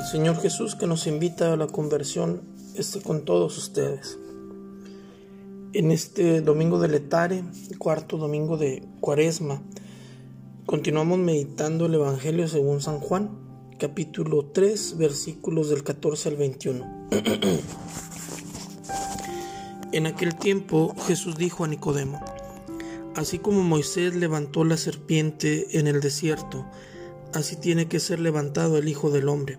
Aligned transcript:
El 0.00 0.06
Señor 0.06 0.40
Jesús 0.40 0.76
que 0.76 0.86
nos 0.86 1.06
invita 1.06 1.52
a 1.52 1.56
la 1.58 1.66
conversión 1.66 2.40
esté 2.74 3.02
con 3.02 3.26
todos 3.26 3.58
ustedes. 3.58 4.16
En 5.74 5.90
este 5.90 6.40
domingo 6.40 6.80
de 6.80 6.88
Letare, 6.88 7.44
cuarto 7.76 8.16
domingo 8.16 8.56
de 8.56 8.82
Cuaresma, 9.00 9.60
continuamos 10.64 11.18
meditando 11.18 11.84
el 11.84 11.96
Evangelio 11.96 12.48
según 12.48 12.80
San 12.80 12.98
Juan, 12.98 13.28
capítulo 13.78 14.46
3, 14.46 14.96
versículos 14.96 15.68
del 15.68 15.84
14 15.84 16.30
al 16.30 16.36
21. 16.36 17.08
en 19.92 20.06
aquel 20.06 20.34
tiempo 20.34 20.94
Jesús 21.06 21.36
dijo 21.36 21.64
a 21.64 21.68
Nicodemo, 21.68 22.24
Así 23.16 23.38
como 23.38 23.62
Moisés 23.62 24.14
levantó 24.14 24.64
la 24.64 24.78
serpiente 24.78 25.78
en 25.78 25.88
el 25.88 26.00
desierto, 26.00 26.64
así 27.34 27.56
tiene 27.56 27.86
que 27.86 28.00
ser 28.00 28.18
levantado 28.18 28.78
el 28.78 28.88
Hijo 28.88 29.10
del 29.10 29.28
Hombre 29.28 29.58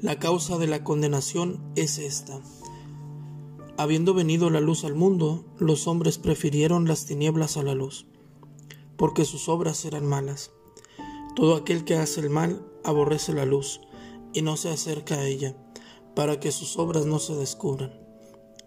La 0.00 0.20
causa 0.20 0.58
de 0.58 0.68
la 0.68 0.84
condenación 0.84 1.60
es 1.74 1.98
esta. 1.98 2.40
Habiendo 3.76 4.14
venido 4.14 4.48
la 4.48 4.60
luz 4.60 4.84
al 4.84 4.94
mundo, 4.94 5.44
los 5.58 5.88
hombres 5.88 6.18
prefirieron 6.18 6.86
las 6.86 7.04
tinieblas 7.04 7.56
a 7.56 7.64
la 7.64 7.74
luz, 7.74 8.06
porque 8.96 9.24
sus 9.24 9.48
obras 9.48 9.84
eran 9.84 10.06
malas. 10.06 10.52
Todo 11.34 11.56
aquel 11.56 11.84
que 11.84 11.96
hace 11.96 12.20
el 12.20 12.30
mal 12.30 12.64
aborrece 12.84 13.32
la 13.32 13.44
luz 13.44 13.80
y 14.32 14.42
no 14.42 14.56
se 14.56 14.68
acerca 14.70 15.16
a 15.16 15.26
ella, 15.26 15.56
para 16.14 16.38
que 16.38 16.52
sus 16.52 16.78
obras 16.78 17.04
no 17.04 17.18
se 17.18 17.34
descubran. 17.34 17.92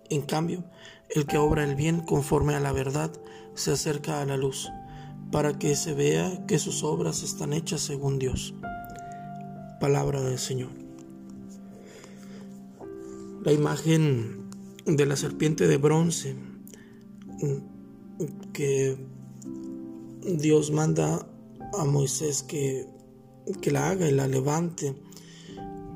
En 0.09 0.23
cambio, 0.23 0.65
el 1.09 1.27
que 1.27 1.37
obra 1.37 1.63
el 1.63 1.75
bien 1.75 2.01
conforme 2.01 2.55
a 2.55 2.59
la 2.59 2.73
verdad 2.73 3.09
se 3.53 3.71
acerca 3.71 4.21
a 4.21 4.25
la 4.25 4.35
luz, 4.35 4.69
para 5.31 5.57
que 5.57 5.77
se 5.77 5.93
vea 5.93 6.45
que 6.45 6.59
sus 6.59 6.83
obras 6.83 7.23
están 7.23 7.53
hechas 7.53 7.79
según 7.79 8.19
Dios. 8.19 8.53
Palabra 9.79 10.19
del 10.19 10.37
Señor 10.37 10.80
la 13.43 13.51
imagen 13.51 14.49
de 14.85 15.05
la 15.05 15.15
serpiente 15.15 15.67
de 15.67 15.77
bronce 15.77 16.35
que 18.53 18.97
Dios 20.21 20.71
manda 20.71 21.27
a 21.77 21.85
Moisés 21.85 22.43
que, 22.43 22.87
que 23.61 23.71
la 23.71 23.89
haga 23.89 24.07
y 24.07 24.11
la 24.11 24.27
levante 24.27 24.95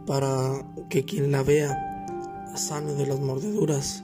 para 0.08 0.74
que 0.90 1.06
quien 1.06 1.32
la 1.32 1.44
vea 1.44 2.56
sane 2.56 2.94
de 2.94 3.06
las 3.06 3.20
mordeduras 3.20 4.04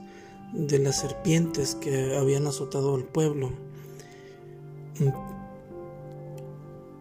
de 0.53 0.80
las 0.80 0.97
serpientes 0.97 1.75
que 1.75 2.17
habían 2.17 2.45
azotado 2.45 2.95
al 2.95 3.06
pueblo. 3.06 3.52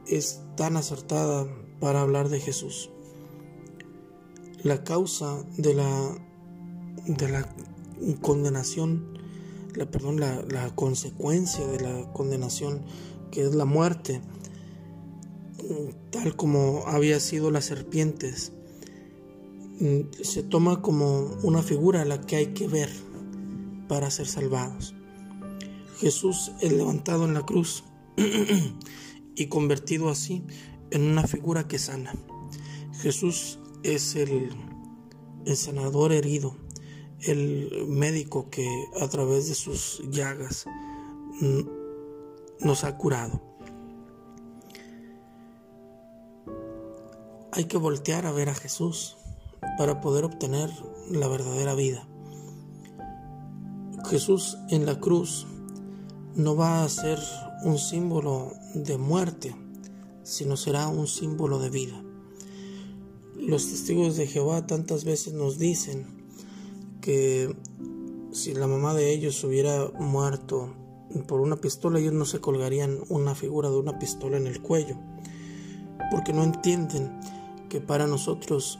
Es 0.06 0.40
tan 0.56 0.76
acertada 0.76 1.46
para 1.80 2.00
hablar 2.00 2.28
de 2.28 2.40
Jesús. 2.40 2.90
La 4.62 4.84
causa 4.84 5.42
de 5.56 5.74
la 5.74 6.29
de 7.06 7.28
la 7.28 7.48
condenación, 8.20 9.18
la, 9.74 9.90
perdón, 9.90 10.20
la, 10.20 10.72
consecuencia 10.74 11.66
de 11.66 11.80
la 11.80 12.12
condenación, 12.12 12.82
que 13.30 13.42
es 13.42 13.54
la 13.54 13.64
muerte, 13.64 14.20
tal 16.10 16.36
como 16.36 16.84
había 16.86 17.20
sido 17.20 17.50
las 17.50 17.66
serpientes, 17.66 18.52
se 20.22 20.42
toma 20.42 20.82
como 20.82 21.30
una 21.42 21.62
figura 21.62 22.02
a 22.02 22.04
la 22.04 22.20
que 22.20 22.36
hay 22.36 22.46
que 22.48 22.68
ver 22.68 22.90
para 23.88 24.10
ser 24.10 24.26
salvados. 24.26 24.94
Jesús 25.98 26.52
es 26.60 26.72
levantado 26.72 27.24
en 27.24 27.34
la 27.34 27.42
cruz 27.42 27.84
y 29.36 29.46
convertido 29.46 30.08
así 30.08 30.44
en 30.90 31.02
una 31.02 31.26
figura 31.26 31.66
que 31.66 31.78
sana. 31.78 32.14
Jesús 33.00 33.58
es 33.82 34.14
el, 34.16 34.50
el 35.46 35.56
sanador 35.56 36.12
herido 36.12 36.56
el 37.22 37.86
médico 37.88 38.48
que 38.50 38.66
a 39.00 39.08
través 39.08 39.48
de 39.48 39.54
sus 39.54 40.02
llagas 40.10 40.66
nos 42.60 42.84
ha 42.84 42.96
curado. 42.96 43.40
Hay 47.52 47.64
que 47.64 47.76
voltear 47.76 48.26
a 48.26 48.32
ver 48.32 48.48
a 48.48 48.54
Jesús 48.54 49.16
para 49.76 50.00
poder 50.00 50.24
obtener 50.24 50.70
la 51.10 51.28
verdadera 51.28 51.74
vida. 51.74 52.06
Jesús 54.08 54.56
en 54.68 54.86
la 54.86 54.98
cruz 54.98 55.46
no 56.34 56.56
va 56.56 56.84
a 56.84 56.88
ser 56.88 57.18
un 57.64 57.78
símbolo 57.78 58.52
de 58.74 58.96
muerte, 58.98 59.54
sino 60.22 60.56
será 60.56 60.88
un 60.88 61.06
símbolo 61.06 61.58
de 61.58 61.70
vida. 61.70 62.02
Los 63.36 63.68
testigos 63.68 64.16
de 64.16 64.26
Jehová 64.26 64.66
tantas 64.66 65.04
veces 65.04 65.34
nos 65.34 65.58
dicen 65.58 66.19
que 67.00 67.54
si 68.32 68.54
la 68.54 68.66
mamá 68.66 68.94
de 68.94 69.12
ellos 69.12 69.42
hubiera 69.44 69.90
muerto 69.98 70.74
por 71.26 71.40
una 71.40 71.56
pistola, 71.56 71.98
ellos 71.98 72.12
no 72.12 72.24
se 72.24 72.40
colgarían 72.40 73.00
una 73.08 73.34
figura 73.34 73.70
de 73.70 73.76
una 73.76 73.98
pistola 73.98 74.36
en 74.36 74.46
el 74.46 74.60
cuello, 74.60 74.96
porque 76.10 76.32
no 76.32 76.42
entienden 76.44 77.18
que 77.68 77.80
para 77.80 78.06
nosotros 78.06 78.78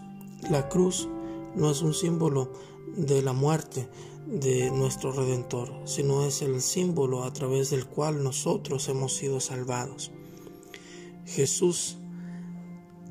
la 0.48 0.69
cruz 0.69 1.09
no 1.56 1.70
es 1.70 1.82
un 1.82 1.94
símbolo 1.94 2.53
de 2.97 3.22
la 3.22 3.32
muerte 3.32 3.88
de 4.26 4.70
nuestro 4.70 5.12
Redentor, 5.12 5.72
sino 5.84 6.25
es 6.25 6.42
el 6.42 6.60
símbolo 6.60 7.25
a 7.25 7.32
través 7.32 7.70
del 7.70 7.86
cual 7.86 8.22
nosotros 8.22 8.88
hemos 8.88 9.14
sido 9.14 9.41
salvados. 9.41 10.12
Jesús 11.26 11.98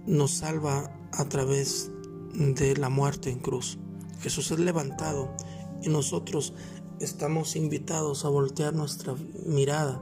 nos 0.05 0.31
salva 0.31 0.91
a 1.11 1.27
través 1.27 1.91
de 2.33 2.77
la 2.77 2.89
muerte 2.89 3.29
en 3.29 3.39
cruz. 3.39 3.77
Jesús 4.21 4.51
es 4.51 4.59
levantado 4.59 5.33
y 5.81 5.89
nosotros 5.89 6.53
estamos 6.99 7.55
invitados 7.55 8.25
a 8.25 8.29
voltear 8.29 8.73
nuestra 8.73 9.15
mirada 9.45 10.01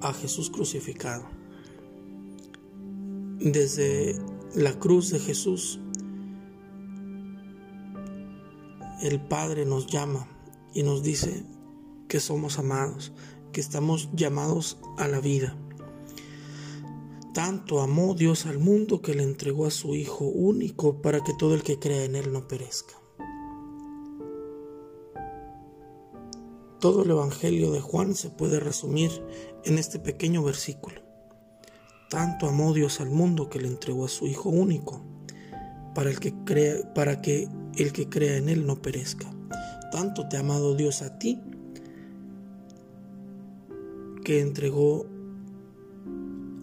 a 0.00 0.12
Jesús 0.12 0.50
crucificado. 0.50 1.26
Desde 3.40 4.16
la 4.54 4.78
cruz 4.78 5.10
de 5.10 5.18
Jesús, 5.18 5.78
el 9.02 9.20
Padre 9.20 9.64
nos 9.64 9.86
llama 9.86 10.26
y 10.74 10.82
nos 10.82 11.02
dice 11.02 11.44
que 12.08 12.20
somos 12.20 12.58
amados, 12.58 13.12
que 13.52 13.60
estamos 13.60 14.08
llamados 14.14 14.78
a 14.96 15.06
la 15.06 15.20
vida. 15.20 15.56
Tanto 17.34 17.80
amó 17.80 18.14
Dios 18.14 18.46
al 18.46 18.58
mundo 18.58 19.00
que 19.02 19.14
le 19.14 19.22
entregó 19.22 19.66
a 19.66 19.70
su 19.70 19.94
Hijo 19.94 20.24
único 20.24 21.00
para 21.00 21.22
que 21.22 21.34
todo 21.38 21.54
el 21.54 21.62
que 21.62 21.78
crea 21.78 22.04
en 22.04 22.16
Él 22.16 22.32
no 22.32 22.48
perezca. 22.48 22.94
Todo 26.80 27.02
el 27.02 27.10
Evangelio 27.10 27.72
de 27.72 27.80
Juan 27.80 28.14
se 28.14 28.30
puede 28.30 28.60
resumir 28.60 29.10
en 29.64 29.78
este 29.78 29.98
pequeño 29.98 30.44
versículo. 30.44 31.02
Tanto 32.08 32.46
amó 32.48 32.72
Dios 32.72 33.00
al 33.00 33.10
mundo 33.10 33.50
que 33.50 33.58
le 33.58 33.66
entregó 33.66 34.04
a 34.04 34.08
su 34.08 34.28
Hijo 34.28 34.48
único, 34.48 35.02
para, 35.94 36.08
el 36.08 36.20
que, 36.20 36.32
crea, 36.44 36.94
para 36.94 37.20
que 37.20 37.48
el 37.76 37.92
que 37.92 38.08
crea 38.08 38.36
en 38.36 38.48
Él 38.48 38.64
no 38.64 38.80
perezca. 38.80 39.28
Tanto 39.90 40.28
te 40.28 40.36
ha 40.36 40.40
amado 40.40 40.76
Dios 40.76 41.02
a 41.02 41.18
ti, 41.18 41.40
que 44.24 44.40
entregó 44.40 45.06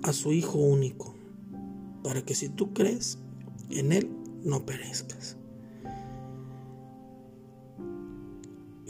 a 0.01 0.13
su 0.13 0.31
Hijo 0.31 0.59
único, 0.59 1.13
para 2.03 2.21
que 2.23 2.35
si 2.35 2.47
tú 2.47 2.73
crees 2.73 3.19
en 3.69 3.91
Él, 3.91 4.09
no 4.45 4.65
perezcas. 4.65 5.35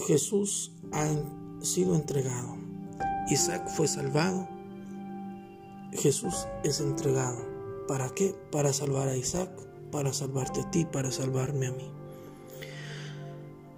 Jesús 0.05 0.74
ha 0.95 1.63
sido 1.63 1.95
entregado. 1.95 2.57
Isaac 3.29 3.67
fue 3.69 3.87
salvado. 3.87 4.47
Jesús 5.91 6.47
es 6.63 6.79
entregado. 6.79 7.37
¿Para 7.87 8.09
qué? 8.09 8.35
Para 8.51 8.73
salvar 8.73 9.09
a 9.09 9.17
Isaac, 9.17 9.49
para 9.91 10.13
salvarte 10.13 10.61
a 10.61 10.71
ti, 10.71 10.85
para 10.85 11.11
salvarme 11.11 11.67
a 11.67 11.71
mí. 11.71 11.91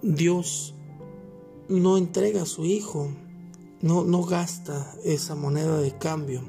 Dios 0.01 0.75
no 1.67 1.97
entrega 1.97 2.43
a 2.43 2.45
su 2.45 2.65
Hijo, 2.65 3.09
no, 3.81 4.03
no 4.03 4.23
gasta 4.23 4.95
esa 5.03 5.35
moneda 5.35 5.79
de 5.79 5.97
cambio 5.97 6.41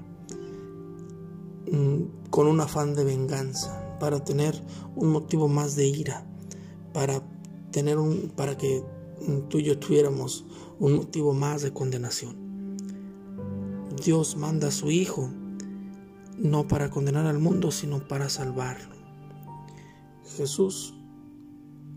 mm, 1.72 2.28
con 2.30 2.46
un 2.46 2.60
afán 2.60 2.94
de 2.94 3.04
venganza, 3.04 3.96
para 3.98 4.22
tener 4.22 4.62
un 4.94 5.10
motivo 5.10 5.48
más 5.48 5.74
de 5.76 5.86
ira, 5.86 6.24
para 6.92 7.22
tener 7.72 7.98
un 7.98 8.30
para 8.34 8.56
que 8.56 8.84
tú 9.48 9.58
y 9.58 9.64
yo 9.64 9.78
tuviéramos 9.78 10.44
un 10.78 10.96
motivo 10.96 11.32
más 11.32 11.62
de 11.62 11.72
condenación. 11.72 12.76
Dios 14.04 14.36
manda 14.36 14.68
a 14.68 14.72
su 14.72 14.90
Hijo 14.90 15.30
no 16.36 16.68
para 16.68 16.90
condenar 16.90 17.26
al 17.26 17.38
mundo, 17.38 17.70
sino 17.70 18.06
para 18.06 18.28
salvarlo. 18.28 18.94
Jesús 20.36 20.94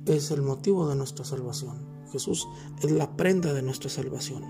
es 0.05 0.31
el 0.31 0.41
motivo 0.41 0.89
de 0.89 0.95
nuestra 0.95 1.25
salvación. 1.25 1.77
Jesús 2.11 2.47
es 2.81 2.91
la 2.91 3.15
prenda 3.15 3.53
de 3.53 3.61
nuestra 3.61 3.89
salvación. 3.89 4.43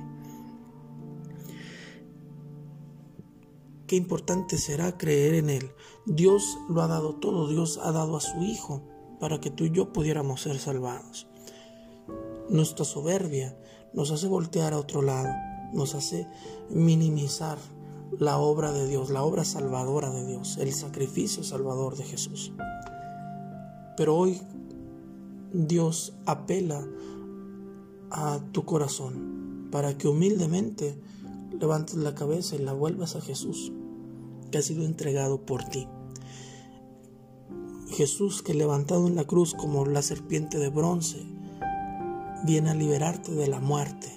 Qué 3.85 3.97
importante 3.97 4.57
será 4.57 4.97
creer 4.97 5.33
en 5.35 5.49
Él. 5.49 5.71
Dios 6.05 6.57
lo 6.69 6.81
ha 6.81 6.87
dado 6.87 7.15
todo, 7.15 7.49
Dios 7.49 7.77
ha 7.83 7.91
dado 7.91 8.15
a 8.15 8.21
su 8.21 8.41
Hijo 8.41 8.81
para 9.19 9.41
que 9.41 9.51
tú 9.51 9.65
y 9.65 9.71
yo 9.71 9.91
pudiéramos 9.91 10.41
ser 10.41 10.57
salvados. 10.57 11.27
Nuestra 12.51 12.83
soberbia 12.83 13.55
nos 13.93 14.11
hace 14.11 14.27
voltear 14.27 14.73
a 14.73 14.77
otro 14.77 15.01
lado, 15.01 15.29
nos 15.71 15.95
hace 15.95 16.27
minimizar 16.69 17.57
la 18.19 18.39
obra 18.39 18.73
de 18.73 18.89
Dios, 18.89 19.09
la 19.09 19.23
obra 19.23 19.45
salvadora 19.45 20.09
de 20.09 20.25
Dios, 20.27 20.57
el 20.57 20.73
sacrificio 20.73 21.45
salvador 21.45 21.95
de 21.95 22.03
Jesús. 22.03 22.51
Pero 23.95 24.17
hoy 24.17 24.41
Dios 25.53 26.11
apela 26.25 26.85
a 28.09 28.41
tu 28.51 28.65
corazón 28.65 29.69
para 29.71 29.97
que 29.97 30.09
humildemente 30.09 31.01
levantes 31.57 31.95
la 31.95 32.15
cabeza 32.15 32.57
y 32.57 32.59
la 32.59 32.73
vuelvas 32.73 33.15
a 33.15 33.21
Jesús, 33.21 33.71
que 34.51 34.57
ha 34.57 34.61
sido 34.61 34.83
entregado 34.83 35.45
por 35.45 35.63
ti. 35.63 35.87
Jesús 37.91 38.41
que 38.41 38.53
levantado 38.53 39.07
en 39.07 39.15
la 39.15 39.23
cruz 39.23 39.53
como 39.53 39.85
la 39.85 40.01
serpiente 40.01 40.57
de 40.57 40.67
bronce, 40.67 41.25
viene 42.43 42.71
a 42.71 42.75
liberarte 42.75 43.31
de 43.31 43.47
la 43.47 43.59
muerte. 43.59 44.07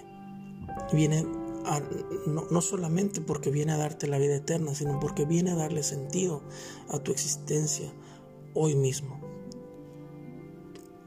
Viene 0.93 1.25
no, 2.27 2.45
no, 2.51 2.61
solamente 2.61 3.21
porque 3.21 3.51
viene 3.51 3.73
a 3.73 3.79
darte 3.79 4.07
la 4.07 4.19
vida 4.19 4.37
eterna, 4.37 4.75
sino 4.75 5.01
porque 5.01 5.25
viene 5.25 5.53
a 5.53 5.57
darle 5.57 5.83
sentido 5.83 6.43
a 6.89 6.99
tu 6.99 7.11
existencia 7.11 7.91
hoy 8.53 8.75
mismo. 8.75 9.21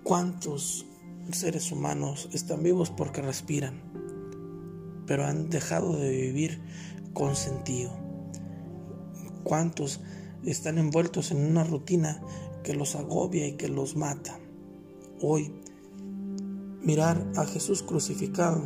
¿Cuántos 0.04 0.86
seres 1.32 1.72
humanos 1.72 2.30
están 2.34 2.64
vivos 2.64 2.90
porque 2.90 3.22
respiran, 3.22 3.82
pero 5.06 5.26
han 5.26 5.50
dejado 5.50 5.96
de 5.96 6.10
vivir 6.10 6.62
con 7.14 7.36
sentido? 7.36 7.92
¿Cuántos 9.44 10.02
están 10.46 10.78
envueltos 10.78 11.32
en 11.32 11.46
una 11.46 11.64
rutina 11.64 12.22
que 12.64 12.74
los 12.74 12.96
agobia 12.96 13.48
y 13.48 13.58
que 13.58 13.70
los 13.70 13.96
mata? 13.96 14.40
Hoy, 15.22 15.54
mirar 16.88 17.22
a 17.36 17.44
Jesús 17.44 17.84
crucificado 17.84 18.62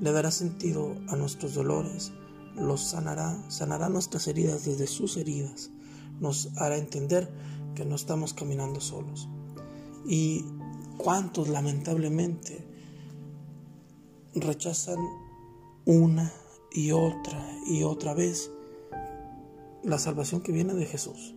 le 0.00 0.12
dará 0.12 0.30
sentido 0.30 0.94
a 1.08 1.16
nuestros 1.16 1.52
dolores, 1.52 2.10
los 2.56 2.80
sanará, 2.80 3.38
sanará 3.50 3.90
nuestras 3.90 4.26
heridas 4.28 4.64
desde 4.64 4.86
sus 4.86 5.18
heridas, 5.18 5.70
nos 6.20 6.48
hará 6.56 6.78
entender 6.78 7.30
que 7.74 7.84
no 7.84 7.96
estamos 7.96 8.32
caminando 8.32 8.80
solos. 8.80 9.28
Y 10.06 10.46
cuántos 10.96 11.48
lamentablemente 11.48 12.66
rechazan 14.34 14.98
una 15.84 16.32
y 16.72 16.92
otra 16.92 17.46
y 17.66 17.82
otra 17.82 18.14
vez 18.14 18.50
la 19.82 19.98
salvación 19.98 20.40
que 20.40 20.52
viene 20.52 20.72
de 20.72 20.86
Jesús. 20.86 21.34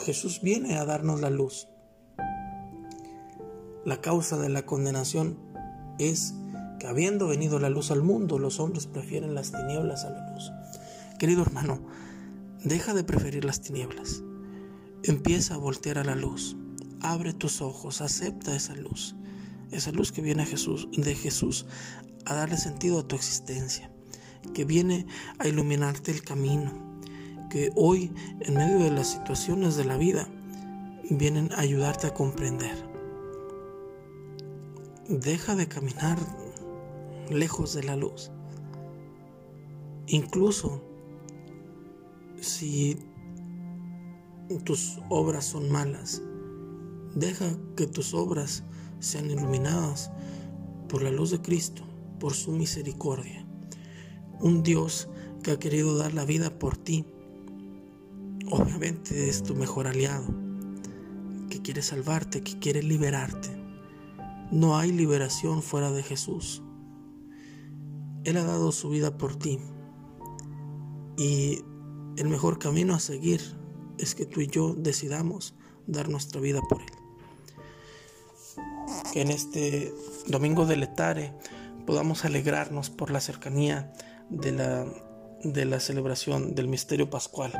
Jesús 0.00 0.40
viene 0.42 0.76
a 0.76 0.84
darnos 0.84 1.20
la 1.20 1.30
luz. 1.30 1.69
La 3.84 4.00
causa 4.00 4.36
de 4.36 4.50
la 4.50 4.66
condenación 4.66 5.38
es 5.98 6.34
que 6.78 6.86
habiendo 6.86 7.28
venido 7.28 7.58
la 7.58 7.70
luz 7.70 7.90
al 7.90 8.02
mundo, 8.02 8.38
los 8.38 8.60
hombres 8.60 8.86
prefieren 8.86 9.34
las 9.34 9.52
tinieblas 9.52 10.04
a 10.04 10.10
la 10.10 10.32
luz. 10.32 10.52
Querido 11.18 11.42
hermano, 11.42 11.80
deja 12.62 12.94
de 12.94 13.04
preferir 13.04 13.44
las 13.44 13.60
tinieblas. 13.60 14.22
Empieza 15.02 15.54
a 15.54 15.58
voltear 15.58 15.98
a 15.98 16.04
la 16.04 16.14
luz. 16.14 16.56
Abre 17.00 17.32
tus 17.32 17.62
ojos, 17.62 18.00
acepta 18.02 18.54
esa 18.54 18.74
luz. 18.74 19.14
Esa 19.70 19.92
luz 19.92 20.12
que 20.12 20.20
viene 20.20 20.42
a 20.42 20.46
Jesús, 20.46 20.88
de 20.96 21.14
Jesús 21.14 21.66
a 22.26 22.34
darle 22.34 22.58
sentido 22.58 23.00
a 23.00 23.08
tu 23.08 23.16
existencia, 23.16 23.90
que 24.52 24.64
viene 24.64 25.06
a 25.38 25.48
iluminarte 25.48 26.10
el 26.10 26.22
camino, 26.22 26.72
que 27.50 27.70
hoy 27.76 28.12
en 28.40 28.54
medio 28.54 28.78
de 28.78 28.90
las 28.90 29.08
situaciones 29.08 29.76
de 29.76 29.84
la 29.84 29.96
vida 29.96 30.28
vienen 31.08 31.50
a 31.52 31.60
ayudarte 31.60 32.08
a 32.08 32.14
comprender. 32.14 32.89
Deja 35.10 35.56
de 35.56 35.66
caminar 35.66 36.20
lejos 37.30 37.74
de 37.74 37.82
la 37.82 37.96
luz. 37.96 38.30
Incluso 40.06 40.84
si 42.40 42.96
tus 44.62 45.00
obras 45.08 45.44
son 45.44 45.68
malas, 45.68 46.22
deja 47.16 47.46
que 47.76 47.88
tus 47.88 48.14
obras 48.14 48.62
sean 49.00 49.28
iluminadas 49.28 50.12
por 50.88 51.02
la 51.02 51.10
luz 51.10 51.32
de 51.32 51.42
Cristo, 51.42 51.82
por 52.20 52.32
su 52.32 52.52
misericordia. 52.52 53.44
Un 54.38 54.62
Dios 54.62 55.08
que 55.42 55.50
ha 55.50 55.58
querido 55.58 55.98
dar 55.98 56.14
la 56.14 56.24
vida 56.24 56.56
por 56.56 56.76
ti, 56.76 57.04
obviamente 58.48 59.28
es 59.28 59.42
tu 59.42 59.56
mejor 59.56 59.88
aliado, 59.88 60.32
que 61.50 61.60
quiere 61.60 61.82
salvarte, 61.82 62.44
que 62.44 62.60
quiere 62.60 62.80
liberarte. 62.84 63.59
No 64.50 64.76
hay 64.76 64.90
liberación 64.90 65.62
fuera 65.62 65.92
de 65.92 66.02
Jesús. 66.02 66.62
Él 68.24 68.36
ha 68.36 68.44
dado 68.44 68.72
su 68.72 68.90
vida 68.90 69.16
por 69.16 69.36
ti. 69.36 69.60
Y 71.16 71.64
el 72.16 72.28
mejor 72.28 72.58
camino 72.58 72.94
a 72.94 73.00
seguir 73.00 73.40
es 73.98 74.14
que 74.14 74.26
tú 74.26 74.40
y 74.40 74.48
yo 74.48 74.74
decidamos 74.74 75.54
dar 75.86 76.08
nuestra 76.08 76.40
vida 76.40 76.60
por 76.68 76.80
Él. 76.80 76.88
Que 79.12 79.22
en 79.22 79.30
este 79.30 79.94
domingo 80.26 80.66
de 80.66 80.76
Letare 80.76 81.32
podamos 81.86 82.24
alegrarnos 82.24 82.90
por 82.90 83.10
la 83.10 83.20
cercanía 83.20 83.92
de 84.30 84.52
la, 84.52 84.86
de 85.44 85.64
la 85.64 85.80
celebración 85.80 86.54
del 86.54 86.68
misterio 86.68 87.08
pascual 87.08 87.52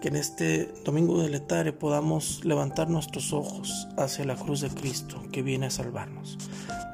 que 0.00 0.08
en 0.08 0.16
este 0.16 0.72
domingo 0.84 1.22
de 1.22 1.28
letare 1.28 1.72
podamos 1.72 2.44
levantar 2.44 2.88
nuestros 2.88 3.32
ojos 3.32 3.86
hacia 3.96 4.24
la 4.24 4.36
cruz 4.36 4.62
de 4.62 4.70
Cristo 4.70 5.22
que 5.30 5.42
viene 5.42 5.66
a 5.66 5.70
salvarnos. 5.70 6.38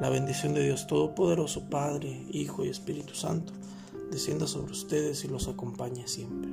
La 0.00 0.10
bendición 0.10 0.54
de 0.54 0.64
Dios 0.64 0.86
Todopoderoso, 0.86 1.70
Padre, 1.70 2.26
Hijo 2.30 2.64
y 2.64 2.68
Espíritu 2.68 3.14
Santo, 3.14 3.52
descienda 4.10 4.46
sobre 4.46 4.72
ustedes 4.72 5.24
y 5.24 5.28
los 5.28 5.48
acompañe 5.48 6.06
siempre. 6.08 6.50